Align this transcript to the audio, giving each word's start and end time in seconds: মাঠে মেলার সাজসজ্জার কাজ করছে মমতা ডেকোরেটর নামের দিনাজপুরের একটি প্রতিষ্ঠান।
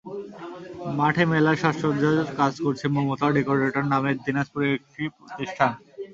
মাঠে 0.97 1.23
মেলার 1.31 1.57
সাজসজ্জার 1.61 2.17
কাজ 2.39 2.53
করছে 2.65 2.85
মমতা 2.95 3.27
ডেকোরেটর 3.35 3.85
নামের 3.93 4.15
দিনাজপুরের 4.25 4.71
একটি 4.77 5.01
প্রতিষ্ঠান। 5.17 5.71